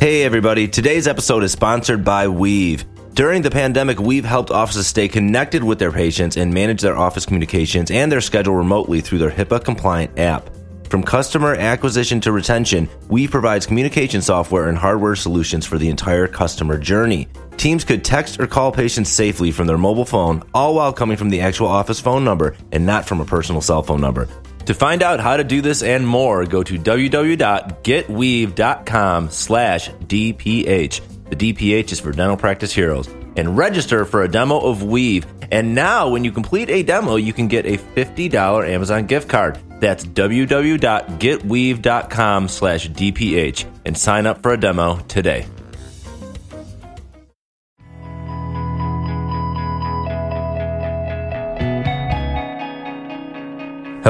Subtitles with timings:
[0.00, 0.66] Hey, everybody.
[0.66, 2.86] Today's episode is sponsored by Weave.
[3.12, 7.26] During the pandemic, Weave helped offices stay connected with their patients and manage their office
[7.26, 10.48] communications and their schedule remotely through their HIPAA compliant app.
[10.88, 16.26] From customer acquisition to retention, Weave provides communication software and hardware solutions for the entire
[16.26, 17.28] customer journey.
[17.58, 21.28] Teams could text or call patients safely from their mobile phone, all while coming from
[21.28, 24.26] the actual office phone number and not from a personal cell phone number.
[24.70, 31.00] To find out how to do this and more, go to www.getweave.com slash DPH.
[31.28, 33.08] The DPH is for Dental Practice Heroes.
[33.34, 35.26] And register for a demo of Weave.
[35.50, 39.58] And now, when you complete a demo, you can get a $50 Amazon gift card.
[39.80, 45.46] That's www.getweave.com slash DPH and sign up for a demo today.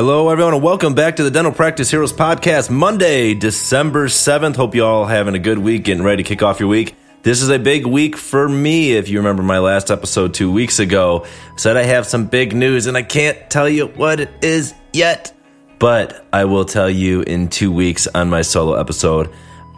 [0.03, 2.71] Hello, everyone, and welcome back to the Dental Practice Heroes podcast.
[2.71, 4.57] Monday, December 7th.
[4.57, 6.97] Hope you all having a good week, getting ready to kick off your week.
[7.23, 8.93] This is a big week for me.
[8.93, 11.27] If you remember my last episode two weeks ago,
[11.59, 15.35] said I have some big news, and I can't tell you what it is yet,
[15.79, 19.29] but I will tell you in two weeks on my solo episode.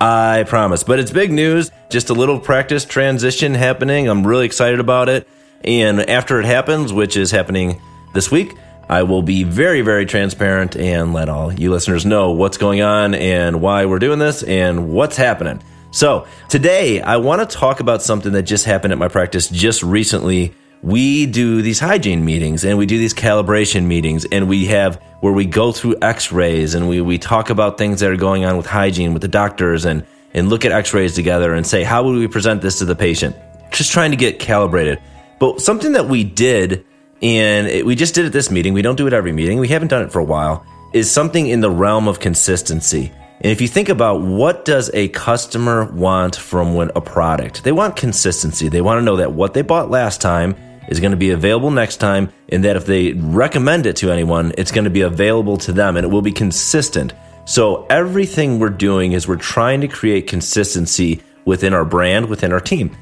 [0.01, 0.85] I promise.
[0.85, 1.73] But it's big news.
[1.91, 4.09] Just a little practice transition happening.
[4.09, 5.27] I'm really excited about it.
[5.65, 7.83] And after it happens, which is happening
[8.15, 8.55] this week,
[8.89, 13.15] I will be very, very transparent and let all you listeners know what's going on
[13.15, 15.63] and why we're doing this and what's happening.
[15.93, 19.83] So, today I want to talk about something that just happened at my practice just
[19.83, 20.55] recently.
[20.83, 25.33] We do these hygiene meetings and we do these calibration meetings and we have where
[25.33, 28.67] we go through x-rays and we, we talk about things that are going on with
[28.67, 32.27] hygiene with the doctors and, and look at x-rays together and say, how would we
[32.27, 33.37] present this to the patient?
[33.71, 34.99] Just trying to get calibrated.
[35.39, 36.85] But something that we did
[37.23, 38.75] and it, we just did at this meeting.
[38.75, 39.59] We don't do it every meeting.
[39.59, 40.67] We haven't done it for a while.
[40.93, 43.13] Is something in the realm of consistency.
[43.41, 47.73] And if you think about what does a customer want from when a product, they
[47.73, 48.69] want consistency.
[48.69, 50.55] They want to know that what they bought last time
[50.89, 54.53] is going to be available next time, and that if they recommend it to anyone,
[54.59, 57.15] it's going to be available to them, and it will be consistent.
[57.45, 62.61] So everything we're doing is we're trying to create consistency within our brand, within our
[62.61, 62.97] team.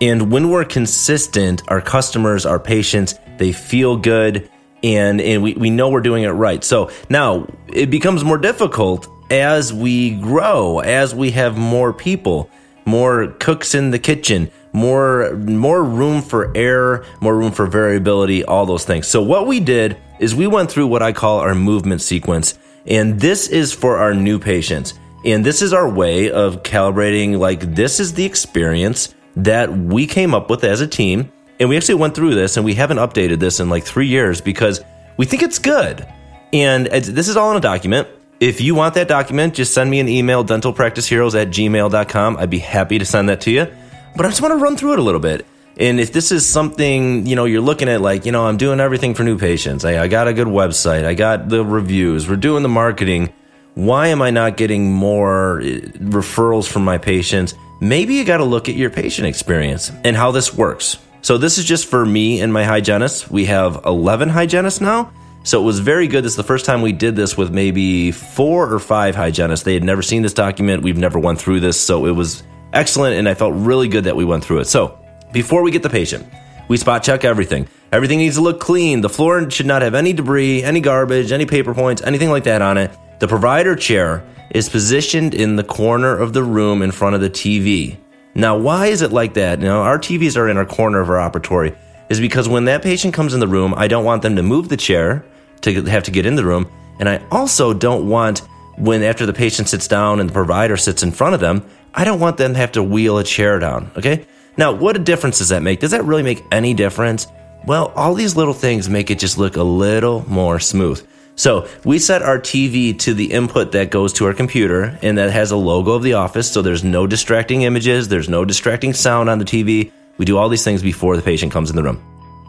[0.00, 4.50] And when we're consistent, our customers, our patients, they feel good
[4.82, 6.62] and, and we, we know we're doing it right.
[6.62, 12.50] So now it becomes more difficult as we grow, as we have more people,
[12.84, 18.66] more cooks in the kitchen, more more room for error, more room for variability, all
[18.66, 19.08] those things.
[19.08, 23.18] So what we did is we went through what I call our movement sequence, and
[23.18, 24.94] this is for our new patients.
[25.24, 30.34] And this is our way of calibrating like this is the experience that we came
[30.34, 31.32] up with as a team.
[31.58, 34.40] And we actually went through this and we haven't updated this in like three years
[34.40, 34.82] because
[35.16, 36.06] we think it's good.
[36.52, 38.08] And this is all in a document.
[38.38, 42.36] If you want that document, just send me an email, dentalpracticeheroes at gmail.com.
[42.36, 43.66] I'd be happy to send that to you.
[44.14, 45.46] But I just want to run through it a little bit.
[45.78, 48.80] And if this is something, you know, you're looking at like, you know, I'm doing
[48.80, 49.84] everything for new patients.
[49.84, 51.04] I, I got a good website.
[51.04, 52.28] I got the reviews.
[52.28, 53.32] We're doing the marketing.
[53.74, 57.54] Why am I not getting more eh, referrals from my patients?
[57.80, 60.98] maybe you got to look at your patient experience and how this works.
[61.26, 63.32] So, this is just for me and my hygienist.
[63.32, 65.10] We have 11 hygienists now.
[65.42, 66.22] So, it was very good.
[66.22, 69.64] This is the first time we did this with maybe four or five hygienists.
[69.64, 70.84] They had never seen this document.
[70.84, 71.80] We've never went through this.
[71.80, 73.16] So, it was excellent.
[73.16, 74.66] And I felt really good that we went through it.
[74.66, 75.00] So,
[75.32, 76.32] before we get the patient,
[76.68, 77.66] we spot check everything.
[77.90, 79.00] Everything needs to look clean.
[79.00, 82.62] The floor should not have any debris, any garbage, any paper points, anything like that
[82.62, 82.92] on it.
[83.18, 87.30] The provider chair is positioned in the corner of the room in front of the
[87.30, 87.96] TV.
[88.36, 89.60] Now, why is it like that?
[89.60, 91.74] Now, our TVs are in our corner of our operatory,
[92.10, 94.68] is because when that patient comes in the room, I don't want them to move
[94.68, 95.24] the chair
[95.62, 96.70] to have to get in the room.
[97.00, 98.42] And I also don't want,
[98.76, 101.64] when after the patient sits down and the provider sits in front of them,
[101.94, 103.90] I don't want them to have to wheel a chair down.
[103.96, 104.26] Okay?
[104.58, 105.80] Now, what a difference does that make?
[105.80, 107.26] Does that really make any difference?
[107.64, 111.06] Well, all these little things make it just look a little more smooth.
[111.36, 115.30] So we set our TV to the input that goes to our computer and that
[115.30, 116.50] has a logo of the office.
[116.50, 119.92] So there's no distracting images, there's no distracting sound on the TV.
[120.16, 122.02] We do all these things before the patient comes in the room.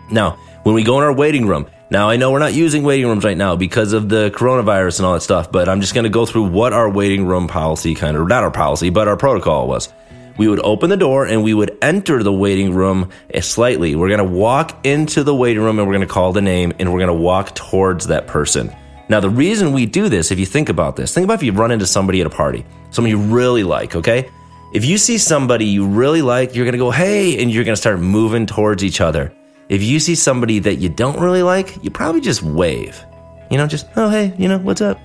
[0.10, 3.08] Now, when we go in our waiting room, now I know we're not using waiting
[3.08, 6.06] rooms right now because of the coronavirus and all that stuff, but I'm just going
[6.06, 9.18] to go through what our waiting room policy kind of, not our policy, but our
[9.18, 9.90] protocol was.
[10.38, 13.96] We would open the door and we would enter the waiting room eh, slightly.
[13.96, 16.74] We're going to walk into the waiting room and we're going to call the name
[16.80, 18.76] and we're going to walk towards that person.
[19.10, 21.54] Now, the reason we do this, if you think about this, think about if you
[21.54, 24.30] run into somebody at a party, someone you really like, okay?
[24.74, 28.00] If you see somebody you really like, you're gonna go, hey, and you're gonna start
[28.00, 29.34] moving towards each other.
[29.70, 33.02] If you see somebody that you don't really like, you probably just wave.
[33.50, 35.00] You know, just, oh, hey, you know, what's up?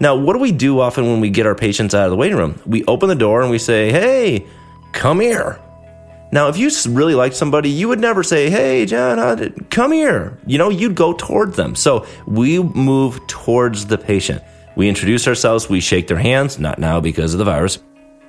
[0.00, 2.36] Now, what do we do often when we get our patients out of the waiting
[2.36, 2.60] room?
[2.66, 4.46] We open the door and we say, hey,
[4.94, 5.58] come here.
[6.32, 10.38] Now, if you really like somebody, you would never say, Hey, John, come here.
[10.46, 11.76] You know, you'd go towards them.
[11.76, 14.42] So we move towards the patient.
[14.76, 17.78] We introduce ourselves, we shake their hands, not now because of the virus,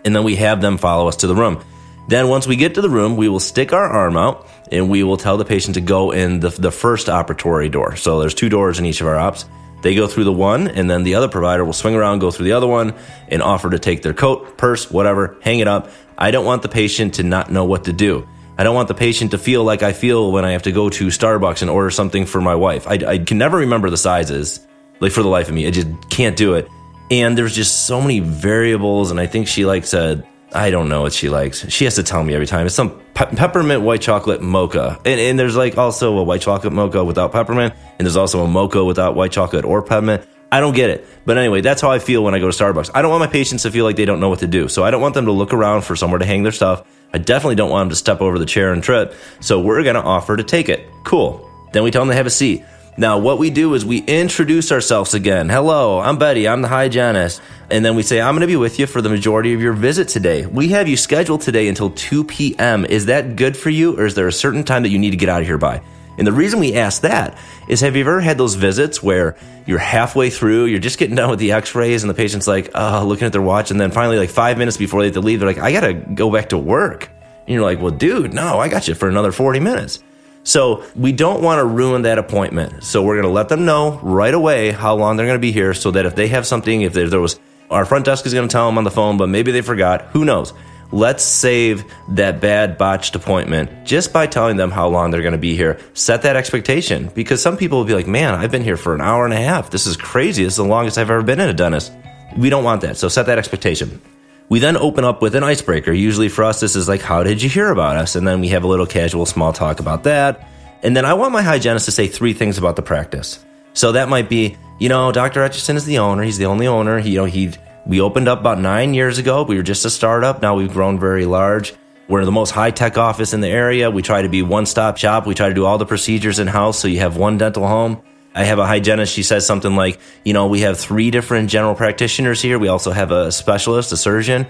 [0.03, 1.63] and then we have them follow us to the room.
[2.07, 5.01] Then, once we get to the room, we will stick our arm out and we
[5.01, 7.95] will tell the patient to go in the, the first operatory door.
[7.95, 9.45] So there's two doors in each of our ops.
[9.81, 12.45] They go through the one, and then the other provider will swing around, go through
[12.45, 12.95] the other one,
[13.27, 15.89] and offer to take their coat, purse, whatever, hang it up.
[16.17, 18.27] I don't want the patient to not know what to do.
[18.57, 20.89] I don't want the patient to feel like I feel when I have to go
[20.89, 22.87] to Starbucks and order something for my wife.
[22.87, 24.65] I, I can never remember the sizes,
[25.01, 25.67] like for the life of me.
[25.67, 26.69] I just can't do it.
[27.11, 30.25] And there's just so many variables, and I think she likes a
[30.55, 31.69] I don't know what she likes.
[31.69, 32.65] She has to tell me every time.
[32.65, 34.99] It's some pe- peppermint white chocolate mocha.
[35.03, 37.73] And, and, there's like also a white chocolate mocha without peppermint.
[37.99, 40.25] And there's also a mocha without white chocolate or peppermint.
[40.51, 41.05] I don't get it.
[41.25, 42.91] But anyway, that's how I feel when I go to Starbucks.
[42.95, 44.69] I don't want my patients to feel like they don't know what to do.
[44.69, 46.87] So I don't want them to look around for somewhere to hang their stuff.
[47.13, 49.13] I definitely don't want them to step over the chair and trip.
[49.41, 50.87] So we're going to offer to take it.
[51.03, 51.49] Cool.
[51.73, 52.63] Then we tell them to have a seat.
[52.97, 55.49] Now, what we do is we introduce ourselves again.
[55.49, 56.47] Hello, I'm Betty.
[56.47, 57.41] I'm the hygienist.
[57.69, 59.73] And then we say, I'm going to be with you for the majority of your
[59.73, 60.45] visit today.
[60.45, 62.85] We have you scheduled today until 2 p.m.
[62.85, 65.17] Is that good for you, or is there a certain time that you need to
[65.17, 65.81] get out of here by?
[66.17, 67.37] And the reason we ask that
[67.67, 71.29] is have you ever had those visits where you're halfway through, you're just getting done
[71.29, 73.91] with the x rays, and the patient's like, oh, looking at their watch, and then
[73.91, 76.31] finally, like five minutes before they have to leave, they're like, I got to go
[76.31, 77.09] back to work.
[77.45, 79.99] And you're like, well, dude, no, I got you for another 40 minutes.
[80.45, 82.83] So we don't want to ruin that appointment.
[82.83, 85.51] So we're going to let them know right away how long they're going to be
[85.51, 87.39] here so that if they have something, if there, was,
[87.69, 90.03] our front desk is going to tell them on the phone, but maybe they forgot,
[90.13, 90.53] who knows?
[90.91, 95.37] Let's save that bad botched appointment just by telling them how long they're going to
[95.39, 95.79] be here.
[95.95, 99.01] Set that expectation because some people will be like, man, I've been here for an
[99.01, 99.71] hour and a half.
[99.71, 100.43] This is crazy.
[100.43, 101.91] This is the longest I've ever been in a dentist.
[102.37, 102.97] We don't want that.
[102.97, 103.99] So set that expectation.
[104.47, 105.91] We then open up with an icebreaker.
[105.91, 108.15] Usually for us, this is like, how did you hear about us?
[108.15, 110.47] And then we have a little casual small talk about that.
[110.83, 113.43] And then I want my hygienist to say three things about the practice.
[113.73, 115.41] So that might be, you know, Dr.
[115.41, 116.21] Etchison is the owner.
[116.21, 116.99] He's the only owner.
[116.99, 117.53] He, you know, he,
[117.87, 119.43] we opened up about nine years ago.
[119.43, 120.41] We were just a startup.
[120.41, 121.73] Now we've grown very large.
[122.07, 123.89] We're the most high tech office in the area.
[123.89, 125.25] We try to be one stop shop.
[125.25, 126.77] We try to do all the procedures in house.
[126.77, 128.01] So you have one dental home.
[128.35, 129.13] I have a hygienist.
[129.13, 132.59] She says something like, you know, we have three different general practitioners here.
[132.59, 134.45] We also have a specialist, a surgeon.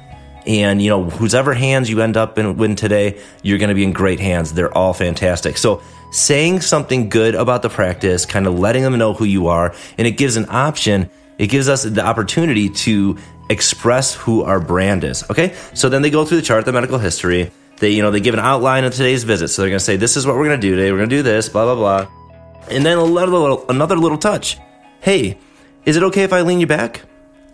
[0.48, 3.84] And, you know, whosever hands you end up in, in today, you're going to be
[3.84, 4.54] in great hands.
[4.54, 5.58] They're all fantastic.
[5.58, 9.76] So saying something good about the practice, kind of letting them know who you are,
[9.98, 11.10] and it gives an option.
[11.38, 13.18] It gives us the opportunity to
[13.50, 15.24] express who our brand is.
[15.30, 15.56] Okay.
[15.74, 17.52] So then they go through the chart, the medical history.
[17.80, 19.50] They, you know, they give an outline of today's visit.
[19.50, 20.92] So they're going to say, this is what we're going to do today.
[20.92, 22.25] We're going to do this, blah, blah, blah.
[22.70, 24.58] And then a little, another little touch.
[25.02, 25.38] Hey,
[25.86, 27.04] is it okay if I lean you back?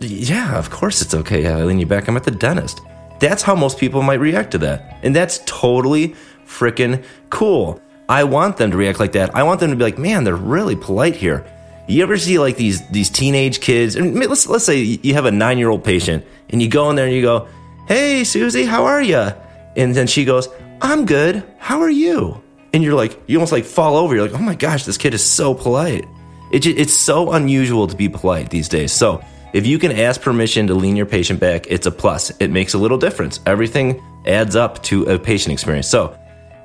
[0.00, 1.46] Yeah, of course it's okay.
[1.46, 2.08] I lean you back.
[2.08, 2.80] I'm at the dentist.
[3.20, 4.98] That's how most people might react to that.
[5.02, 6.14] And that's totally
[6.46, 7.80] freaking cool.
[8.08, 9.34] I want them to react like that.
[9.34, 11.46] I want them to be like, man, they're really polite here.
[11.88, 13.96] You ever see like these these teenage kids?
[13.96, 16.96] And let's let's say you have a nine year old patient, and you go in
[16.96, 17.48] there and you go,
[17.88, 19.32] "Hey, Susie, how are you?"
[19.76, 20.48] And then she goes,
[20.80, 21.42] "I'm good.
[21.58, 22.40] How are you?"
[22.72, 24.14] And you're like, you almost like fall over.
[24.14, 26.06] You're like, oh my gosh, this kid is so polite.
[26.52, 28.92] It just, it's so unusual to be polite these days.
[28.92, 29.22] So
[29.52, 32.30] if you can ask permission to lean your patient back, it's a plus.
[32.40, 33.40] It makes a little difference.
[33.46, 35.88] Everything adds up to a patient experience.
[35.88, 36.16] So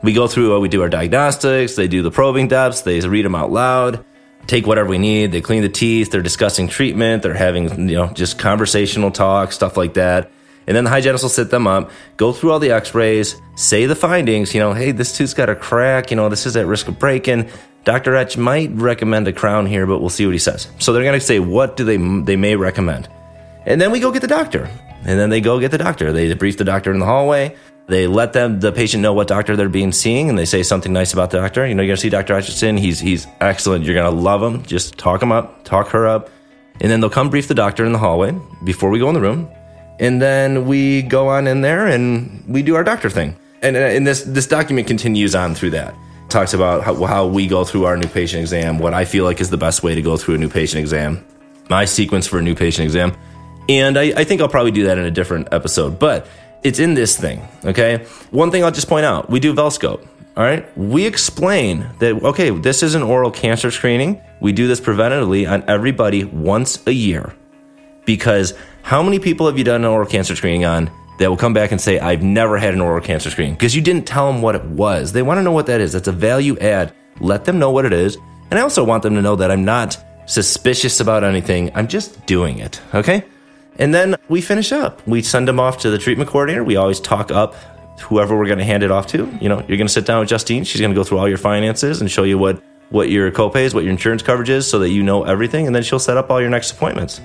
[0.04, 3.26] we go through, uh, we do our diagnostics, they do the probing depths, they read
[3.26, 4.06] them out loud,
[4.46, 8.08] take whatever we need, they clean the teeth, they're discussing treatment, they're having, you know,
[8.14, 10.32] just conversational talk, stuff like that.
[10.68, 13.86] And then the hygienist will sit them up, go through all the x rays, say
[13.86, 16.66] the findings, you know, hey, this tooth's got a crack, you know, this is at
[16.66, 17.50] risk of breaking.
[17.86, 18.18] Dr.
[18.18, 20.68] Etch might recommend a crown here, but we'll see what he says.
[20.78, 23.08] So they're going to say what do they they may recommend.
[23.66, 24.70] And then we go get the doctor.
[25.06, 26.12] And then they go get the doctor.
[26.12, 27.56] They brief the doctor in the hallway.
[27.88, 30.92] They let them the patient know what doctor they're being seeing, and they say something
[30.92, 31.66] nice about the doctor.
[31.66, 32.34] You know, you're gonna see Dr.
[32.34, 32.78] Etchison.
[32.78, 33.86] He's he's excellent.
[33.86, 34.64] You're gonna love him.
[34.64, 36.30] Just talk him up, talk her up,
[36.82, 39.22] and then they'll come brief the doctor in the hallway before we go in the
[39.22, 39.50] room
[40.00, 43.36] and then we go on in there and we do our doctor thing.
[43.62, 45.96] And, uh, and this this document continues on through that.
[46.30, 49.40] Talks about how, how we go through our new patient exam, what I feel like
[49.42, 51.26] is the best way to go through a new patient exam,
[51.70, 53.16] my sequence for a new patient exam.
[53.70, 56.28] And I, I think I'll probably do that in a different episode, but
[56.64, 58.06] it's in this thing, okay?
[58.32, 60.78] One thing I'll just point out we do Velscope, all right?
[60.78, 64.22] We explain that, okay, this is an oral cancer screening.
[64.42, 67.34] We do this preventatively on everybody once a year
[68.06, 68.54] because
[68.88, 70.90] how many people have you done an oral cancer screening on
[71.20, 73.56] that will come back and say, I've never had an oral cancer screening?
[73.56, 75.12] Because you didn't tell them what it was.
[75.12, 75.92] They want to know what that is.
[75.92, 76.94] That's a value add.
[77.20, 78.16] Let them know what it is.
[78.50, 81.70] And I also want them to know that I'm not suspicious about anything.
[81.76, 82.80] I'm just doing it.
[82.94, 83.26] Okay.
[83.78, 85.06] And then we finish up.
[85.06, 86.64] We send them off to the treatment coordinator.
[86.64, 87.56] We always talk up
[88.00, 89.30] whoever we're going to hand it off to.
[89.42, 90.64] You know, you're going to sit down with Justine.
[90.64, 93.74] She's going to go through all your finances and show you what what your copays,
[93.74, 95.68] what your insurance coverage is, so that you know everything.
[95.68, 97.20] And then she'll set up all your next appointments.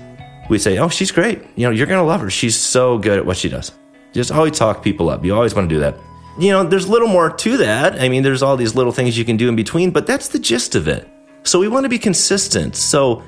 [0.49, 1.41] We say, "Oh, she's great.
[1.55, 2.29] You know, you're going to love her.
[2.29, 3.71] She's so good at what she does."
[4.13, 5.25] Just always talk people up.
[5.25, 5.97] You always want to do that.
[6.37, 7.99] You know, there's a little more to that.
[8.01, 10.39] I mean, there's all these little things you can do in between, but that's the
[10.39, 11.07] gist of it.
[11.43, 12.75] So we want to be consistent.
[12.75, 13.23] So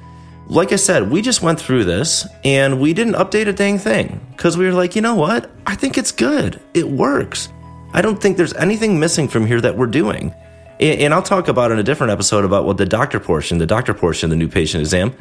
[0.47, 4.21] like I said, we just went through this and we didn't update a dang thing
[4.31, 5.49] because we were like, you know what?
[5.65, 6.59] I think it's good.
[6.73, 7.49] It works.
[7.93, 10.33] I don't think there's anything missing from here that we're doing.
[10.79, 13.93] And I'll talk about in a different episode about what the doctor portion, the doctor
[13.93, 15.15] portion of the new patient exam.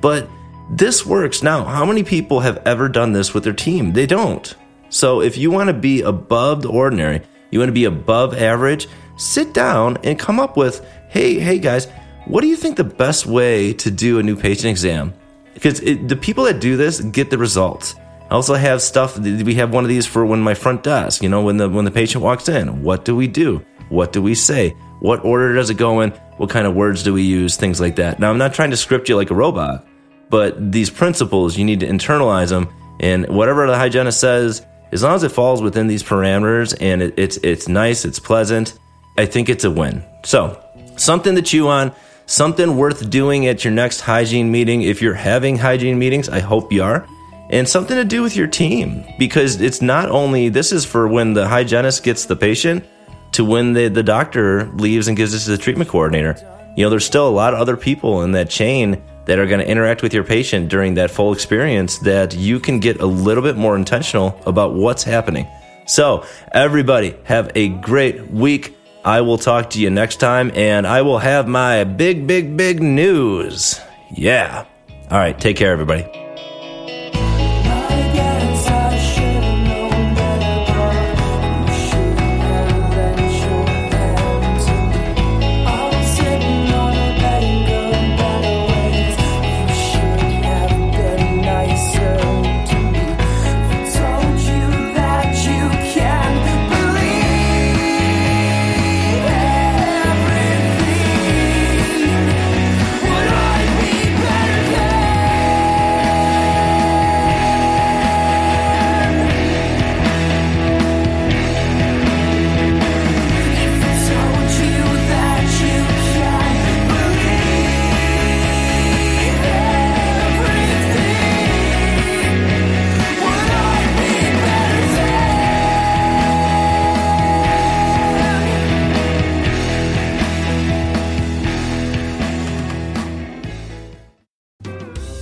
[0.00, 0.28] But
[0.70, 1.42] this works.
[1.42, 3.92] Now, how many people have ever done this with their team?
[3.92, 4.54] They don't.
[4.88, 8.88] So if you want to be above the ordinary, you want to be above average,
[9.16, 11.88] sit down and come up with, hey, hey guys,
[12.26, 15.12] what do you think the best way to do a new patient exam?
[15.54, 17.96] Because it, the people that do this get the results.
[18.30, 19.18] I also have stuff.
[19.18, 21.22] We have one of these for when my front desk.
[21.22, 23.64] You know, when the when the patient walks in, what do we do?
[23.88, 24.70] What do we say?
[25.00, 26.10] What order does it go in?
[26.36, 27.56] What kind of words do we use?
[27.56, 28.20] Things like that.
[28.20, 29.84] Now, I'm not trying to script you like a robot,
[30.30, 32.68] but these principles you need to internalize them.
[33.00, 37.14] And whatever the hygienist says, as long as it falls within these parameters and it,
[37.18, 38.78] it's it's nice, it's pleasant,
[39.18, 40.04] I think it's a win.
[40.24, 40.62] So
[40.96, 41.92] something to chew on
[42.26, 44.82] something worth doing at your next hygiene meeting.
[44.82, 47.06] If you're having hygiene meetings, I hope you are.
[47.50, 51.34] And something to do with your team because it's not only this is for when
[51.34, 52.84] the hygienist gets the patient
[53.32, 56.36] to when the, the doctor leaves and gives this to the treatment coordinator.
[56.76, 59.60] You know, there's still a lot of other people in that chain that are going
[59.60, 63.42] to interact with your patient during that full experience that you can get a little
[63.42, 65.46] bit more intentional about what's happening.
[65.86, 68.76] So, everybody, have a great week.
[69.04, 72.82] I will talk to you next time, and I will have my big, big, big
[72.82, 73.80] news.
[74.14, 74.66] Yeah.
[75.10, 75.38] All right.
[75.38, 76.29] Take care, everybody.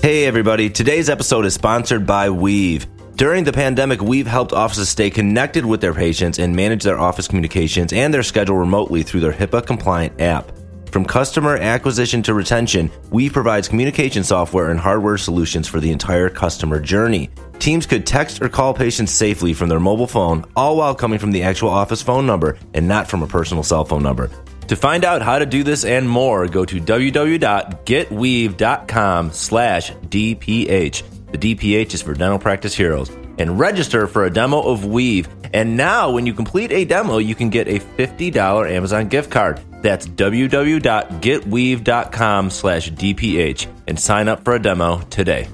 [0.00, 0.70] Hey, everybody.
[0.70, 2.86] Today's episode is sponsored by Weave.
[3.16, 7.26] During the pandemic, Weave helped offices stay connected with their patients and manage their office
[7.26, 10.52] communications and their schedule remotely through their HIPAA compliant app.
[10.92, 16.30] From customer acquisition to retention, Weave provides communication software and hardware solutions for the entire
[16.30, 17.28] customer journey.
[17.58, 21.32] Teams could text or call patients safely from their mobile phone, all while coming from
[21.32, 24.30] the actual office phone number and not from a personal cell phone number.
[24.68, 31.02] To find out how to do this and more, go to www.getweave.com slash DPH.
[31.32, 33.10] The DPH is for Dental Practice Heroes.
[33.38, 35.28] And register for a demo of Weave.
[35.54, 39.60] And now, when you complete a demo, you can get a $50 Amazon gift card.
[39.82, 45.48] That's www.getweave.com slash DPH and sign up for a demo today.